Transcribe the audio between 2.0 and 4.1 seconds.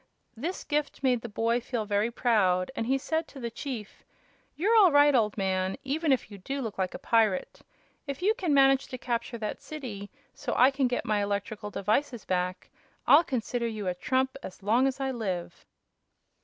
proud, and he said to the chief: